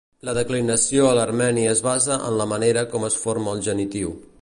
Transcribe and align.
La 0.27 0.33
declinació 0.37 1.03
a 1.09 1.11
l'armeni 1.19 1.67
es 1.73 1.83
basa 1.89 2.19
en 2.31 2.41
la 2.43 2.51
manera 2.57 2.87
com 2.95 3.09
es 3.11 3.23
forma 3.27 3.55
el 3.57 3.67
genitiu. 3.71 4.21